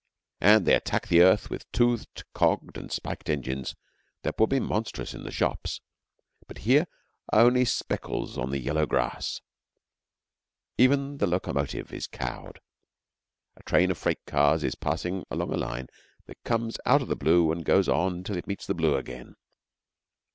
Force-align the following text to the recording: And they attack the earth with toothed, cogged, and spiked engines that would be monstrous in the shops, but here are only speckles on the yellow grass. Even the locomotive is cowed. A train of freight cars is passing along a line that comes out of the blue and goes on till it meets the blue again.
And 0.39 0.65
they 0.65 0.73
attack 0.73 1.09
the 1.09 1.21
earth 1.21 1.51
with 1.51 1.71
toothed, 1.71 2.23
cogged, 2.33 2.75
and 2.75 2.91
spiked 2.91 3.29
engines 3.29 3.75
that 4.23 4.39
would 4.39 4.49
be 4.49 4.59
monstrous 4.59 5.13
in 5.13 5.21
the 5.21 5.29
shops, 5.29 5.79
but 6.47 6.57
here 6.65 6.87
are 7.31 7.41
only 7.41 7.65
speckles 7.65 8.35
on 8.35 8.49
the 8.49 8.57
yellow 8.57 8.87
grass. 8.87 9.41
Even 10.75 11.19
the 11.19 11.27
locomotive 11.27 11.93
is 11.93 12.07
cowed. 12.07 12.59
A 13.55 13.61
train 13.61 13.91
of 13.91 13.97
freight 13.99 14.25
cars 14.25 14.63
is 14.63 14.73
passing 14.73 15.23
along 15.29 15.53
a 15.53 15.55
line 15.57 15.85
that 16.25 16.43
comes 16.43 16.77
out 16.83 17.03
of 17.03 17.07
the 17.07 17.15
blue 17.15 17.51
and 17.51 17.63
goes 17.63 17.87
on 17.87 18.23
till 18.23 18.37
it 18.37 18.47
meets 18.47 18.65
the 18.65 18.73
blue 18.73 18.95
again. 18.95 19.35